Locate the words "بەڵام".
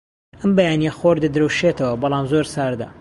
2.01-2.25